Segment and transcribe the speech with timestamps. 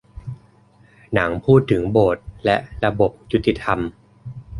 [1.13, 3.79] หนังพูดถึงโบสถ์และระบบยุติธรรม